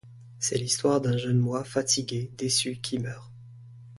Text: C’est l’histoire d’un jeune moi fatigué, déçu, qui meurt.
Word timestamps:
C’est 0.39 0.57
l’histoire 0.57 0.99
d’un 0.99 1.15
jeune 1.15 1.37
moi 1.37 1.63
fatigué, 1.63 2.31
déçu, 2.35 2.77
qui 2.77 2.97
meurt. 2.97 3.31